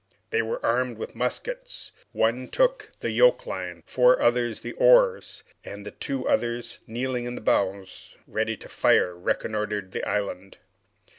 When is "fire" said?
8.67-9.15